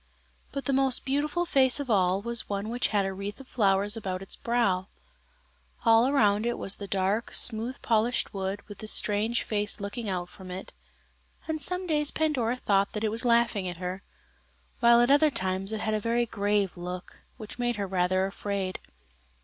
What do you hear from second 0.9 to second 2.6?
beautiful face of all was